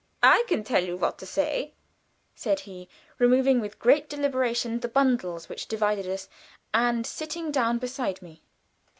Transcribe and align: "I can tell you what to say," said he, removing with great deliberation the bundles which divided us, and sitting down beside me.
"I 0.23 0.43
can 0.47 0.63
tell 0.63 0.83
you 0.83 0.97
what 0.97 1.19
to 1.19 1.27
say," 1.27 1.75
said 2.33 2.61
he, 2.61 2.89
removing 3.19 3.61
with 3.61 3.77
great 3.77 4.09
deliberation 4.09 4.79
the 4.79 4.87
bundles 4.87 5.47
which 5.47 5.67
divided 5.67 6.07
us, 6.07 6.27
and 6.73 7.05
sitting 7.05 7.51
down 7.51 7.77
beside 7.77 8.19
me. 8.19 8.41